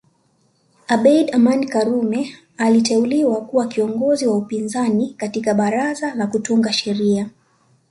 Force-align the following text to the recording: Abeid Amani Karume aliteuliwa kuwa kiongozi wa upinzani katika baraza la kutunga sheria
Abeid 0.87 1.29
Amani 1.35 1.67
Karume 1.67 2.35
aliteuliwa 2.57 3.41
kuwa 3.45 3.67
kiongozi 3.67 4.27
wa 4.27 4.37
upinzani 4.37 5.13
katika 5.17 5.53
baraza 5.53 6.15
la 6.15 6.27
kutunga 6.27 6.73
sheria 6.73 7.29